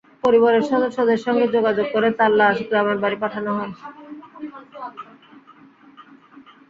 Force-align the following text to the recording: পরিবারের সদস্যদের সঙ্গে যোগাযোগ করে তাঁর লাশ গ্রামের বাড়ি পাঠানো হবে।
পরিবারের 0.23 0.63
সদস্যদের 0.71 1.19
সঙ্গে 1.25 1.45
যোগাযোগ 1.55 1.87
করে 1.93 2.09
তাঁর 2.19 2.31
লাশ 2.39 2.57
গ্রামের 2.69 2.97
বাড়ি 3.03 3.17
পাঠানো 3.23 3.51
হবে। 3.57 3.75